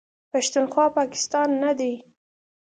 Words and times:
پښتونخوا، 0.31 0.85
پاکستان 0.99 1.49
نه 1.63 1.71
دی. 1.79 1.93